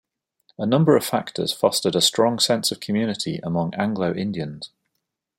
[0.57, 4.71] A number of factors fostered a strong sense of community among Anglo-Indians.